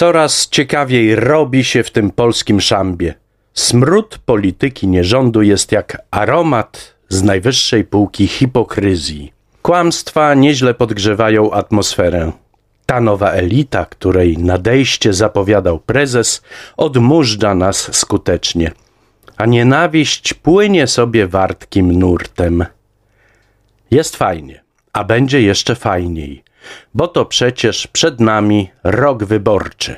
[0.00, 3.14] Coraz ciekawiej robi się w tym polskim szambie.
[3.54, 9.32] Smród polityki nierządu jest jak aromat z najwyższej półki hipokryzji.
[9.62, 12.32] Kłamstwa nieźle podgrzewają atmosferę.
[12.86, 16.42] Ta nowa elita, której nadejście zapowiadał prezes,
[16.76, 18.72] odmurza nas skutecznie,
[19.36, 22.64] a nienawiść płynie sobie wartkim nurtem.
[23.90, 24.60] Jest fajnie,
[24.92, 26.42] a będzie jeszcze fajniej,
[26.94, 29.96] bo to przecież przed nami rok wyborczy.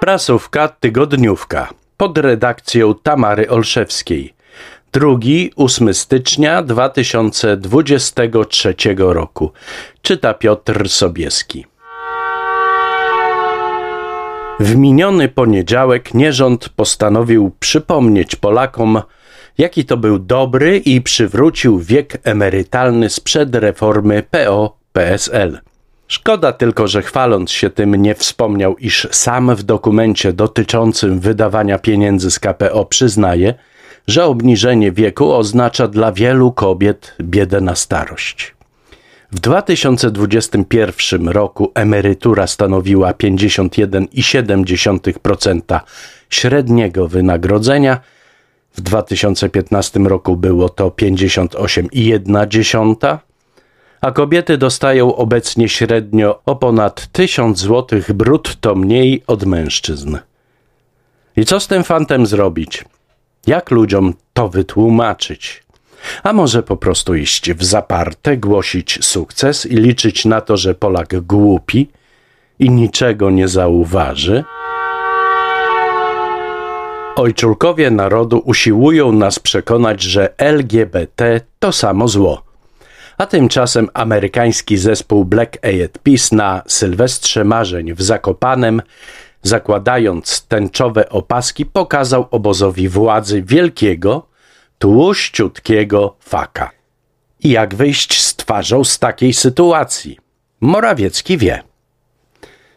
[0.00, 4.34] Prasówka tygodniówka pod redakcją Tamary Olszewskiej.
[4.92, 9.52] 2-8 stycznia 2023 roku.
[10.02, 11.66] Czyta Piotr Sobieski.
[14.60, 19.02] W miniony poniedziałek nierząd postanowił przypomnieć Polakom,
[19.60, 25.58] jaki to był dobry i przywrócił wiek emerytalny sprzed reformy PO-PSL.
[26.08, 32.30] Szkoda tylko, że chwaląc się tym nie wspomniał, iż sam w dokumencie dotyczącym wydawania pieniędzy
[32.30, 33.54] z KPO przyznaje,
[34.06, 38.54] że obniżenie wieku oznacza dla wielu kobiet biedę na starość.
[39.32, 45.80] W 2021 roku emerytura stanowiła 51,7%
[46.30, 48.00] średniego wynagrodzenia,
[48.72, 53.18] w 2015 roku było to 58,1%,
[54.00, 60.18] a kobiety dostają obecnie średnio o ponad 1000 zł brutto mniej od mężczyzn.
[61.36, 62.84] I co z tym fantem zrobić?
[63.46, 65.62] Jak ludziom to wytłumaczyć?
[66.22, 71.20] A może po prostu iść w zaparte, głosić sukces i liczyć na to, że Polak
[71.20, 71.88] głupi
[72.58, 74.44] i niczego nie zauważy?
[77.20, 82.42] Ojczulkowie narodu usiłują nas przekonać, że LGBT to samo zło.
[83.18, 88.82] A tymczasem amerykański zespół Black Eyed Peas na Sylwestrze Marzeń w Zakopanem
[89.42, 94.26] zakładając tęczowe opaski, pokazał obozowi władzy wielkiego,
[94.78, 96.70] tłuściutkiego faka.
[97.40, 100.18] I jak wyjść z twarzą z takiej sytuacji?
[100.60, 101.62] Morawiecki wie.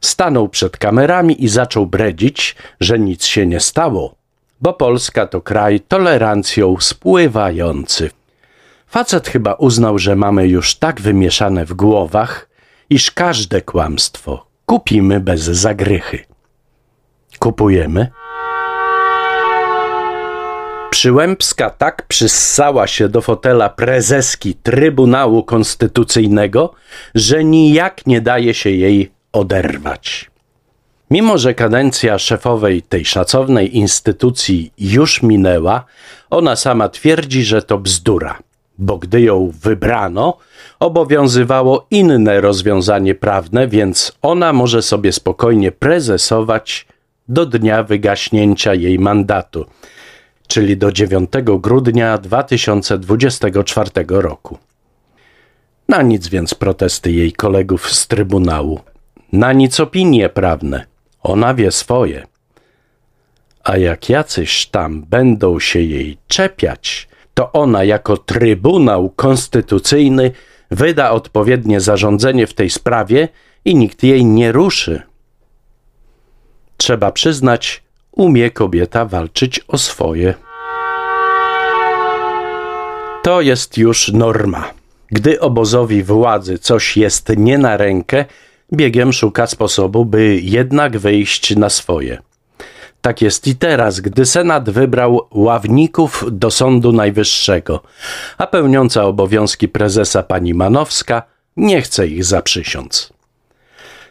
[0.00, 4.19] Stanął przed kamerami i zaczął bredzić, że nic się nie stało,
[4.60, 8.10] bo Polska to kraj tolerancją spływający.
[8.86, 12.48] Facet chyba uznał, że mamy już tak wymieszane w głowach,
[12.90, 16.18] iż każde kłamstwo kupimy bez zagrychy.
[17.38, 18.10] Kupujemy.
[20.90, 26.74] Przyłębska tak przyssała się do fotela prezeski Trybunału Konstytucyjnego,
[27.14, 30.29] że nijak nie daje się jej oderwać.
[31.10, 35.84] Mimo, że kadencja szefowej tej szacownej instytucji już minęła,
[36.30, 38.38] ona sama twierdzi, że to bzdura,
[38.78, 40.38] bo gdy ją wybrano,
[40.80, 46.86] obowiązywało inne rozwiązanie prawne, więc ona może sobie spokojnie prezesować
[47.28, 49.66] do dnia wygaśnięcia jej mandatu,
[50.46, 54.58] czyli do 9 grudnia 2024 roku.
[55.88, 58.80] Na nic więc protesty jej kolegów z Trybunału.
[59.32, 60.90] Na nic opinie prawne.
[61.22, 62.26] Ona wie swoje.
[63.64, 70.30] A jak jacyś tam będą się jej czepiać, to ona jako Trybunał Konstytucyjny
[70.70, 73.28] wyda odpowiednie zarządzenie w tej sprawie
[73.64, 75.02] i nikt jej nie ruszy.
[76.76, 77.82] Trzeba przyznać,
[78.12, 80.34] umie kobieta walczyć o swoje.
[83.22, 84.70] To jest już norma.
[85.10, 88.24] Gdy obozowi władzy coś jest nie na rękę,
[88.72, 92.18] biegiem szuka sposobu, by jednak wyjść na swoje.
[93.00, 97.82] Tak jest i teraz, gdy Senat wybrał ławników do Sądu Najwyższego,
[98.38, 101.22] a pełniąca obowiązki prezesa pani Manowska
[101.56, 103.12] nie chce ich zaprzysiąc.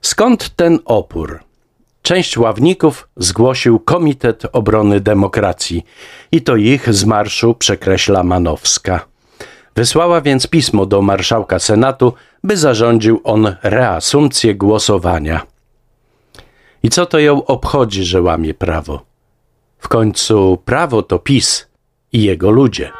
[0.00, 1.40] Skąd ten opór?
[2.02, 5.86] Część ławników zgłosił Komitet Obrony Demokracji
[6.32, 9.06] i to ich z marszu przekreśla Manowska.
[9.76, 12.12] Wysłała więc pismo do marszałka Senatu,
[12.44, 15.46] by zarządził on reasumpcję głosowania.
[16.82, 19.02] I co to ją obchodzi, że łamie prawo?
[19.78, 21.66] W końcu prawo to PiS
[22.12, 22.90] i jego ludzie.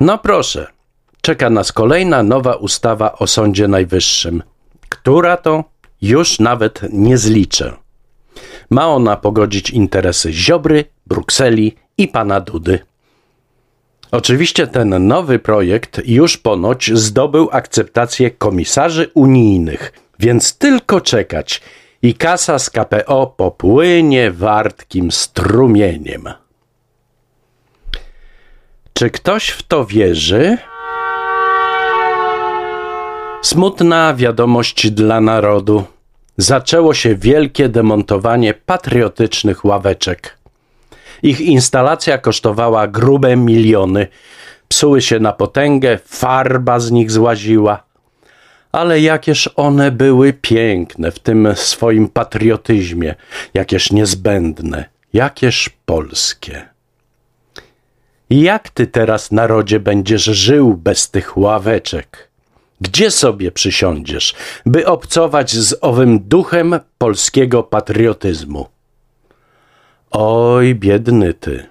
[0.00, 0.66] No proszę,
[1.20, 4.42] czeka nas kolejna nowa ustawa o Sądzie Najwyższym.
[4.88, 5.64] Która to?
[6.02, 7.72] Już nawet nie zliczę.
[8.70, 12.78] Ma ona pogodzić interesy Ziobry, Brukseli i pana Dudy.
[14.10, 21.62] Oczywiście ten nowy projekt już ponoć zdobył akceptację komisarzy unijnych, więc tylko czekać
[22.02, 26.28] i kasa z KPO popłynie wartkim strumieniem.
[28.92, 30.58] Czy ktoś w to wierzy?
[33.42, 35.84] Smutna wiadomość dla narodu.
[36.36, 40.35] Zaczęło się wielkie demontowanie patriotycznych ławeczek.
[41.22, 44.06] Ich instalacja kosztowała grube miliony.
[44.68, 47.82] Psuły się na potęgę, farba z nich złaziła.
[48.72, 53.14] Ale jakież one były piękne w tym swoim patriotyzmie,
[53.54, 56.68] jakież niezbędne, jakież polskie.
[58.30, 62.28] Jak ty teraz, narodzie, będziesz żył bez tych ławeczek?
[62.80, 64.34] Gdzie sobie przysiądziesz,
[64.66, 68.66] by obcować z owym duchem polskiego patriotyzmu?
[70.10, 71.66] Oj, biedny ty.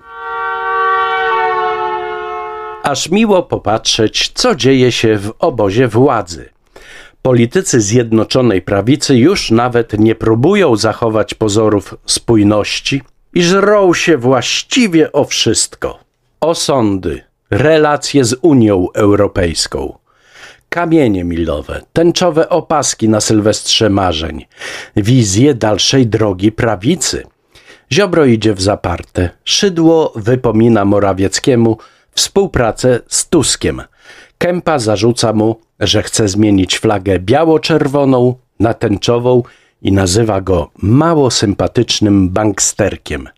[2.83, 6.49] Aż miło popatrzeć, co dzieje się w obozie władzy.
[7.21, 13.01] Politycy Zjednoczonej Prawicy już nawet nie próbują zachować pozorów spójności
[13.33, 15.99] i żrą się właściwie o wszystko.
[16.41, 19.97] O sądy, relacje z Unią Europejską,
[20.69, 24.45] kamienie milowe, tęczowe opaski na sylwestrze marzeń,
[24.95, 27.23] wizje dalszej drogi prawicy.
[27.93, 29.29] Ziobro idzie w zaparte.
[29.43, 31.77] Szydło wypomina Morawieckiemu
[32.15, 33.81] współpracę z Tuskiem.
[34.37, 39.43] Kępa zarzuca mu, że chce zmienić flagę biało-czerwoną na tęczową
[39.81, 43.29] i nazywa go mało sympatycznym banksterkiem.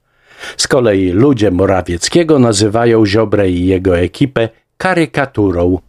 [0.57, 5.79] Z kolei ludzie Morawieckiego nazywają Ziobrę i jego ekipę karykaturą.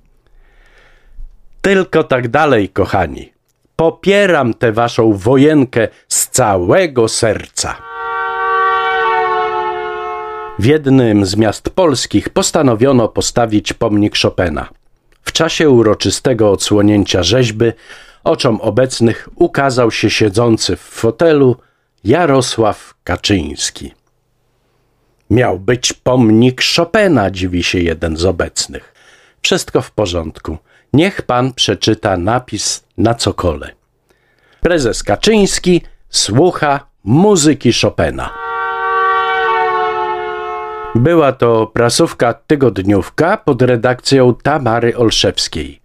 [1.63, 3.33] Tylko tak dalej, kochani.
[3.77, 7.88] Popieram tę waszą wojenkę z całego serca.
[10.59, 14.69] W jednym z miast polskich postanowiono postawić pomnik Chopina.
[15.23, 17.65] W czasie uroczystego odsłonięcia rzeźby
[18.25, 21.57] oczom obecnych ukazał się siedzący w fotelu
[22.05, 23.95] Jarosław Kaczyński.
[25.31, 28.95] Miał być pomnik Chopina, dziwi się jeden z obecnych.
[29.43, 30.59] Wszystko w porządku.
[30.93, 33.71] Niech pan przeczyta napis na cokole.
[34.61, 38.48] Prezes Kaczyński słucha muzyki Chopina.
[40.94, 45.81] Była to prasówka tygodniówka pod redakcją Tamary Olszewskiej.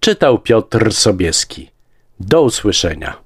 [0.00, 1.70] Czytał Piotr Sobieski.
[2.20, 3.23] Do usłyszenia.